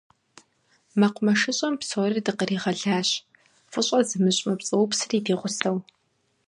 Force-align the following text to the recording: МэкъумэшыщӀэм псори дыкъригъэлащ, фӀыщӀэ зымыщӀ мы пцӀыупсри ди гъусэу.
МэкъумэшыщӀэм 0.99 1.75
псори 1.81 2.21
дыкъригъэлащ, 2.25 3.09
фӀыщӀэ 3.71 3.99
зымыщӀ 4.09 4.43
мы 4.45 4.53
пцӀыупсри 4.59 5.19
ди 5.25 5.33
гъусэу. 5.39 5.77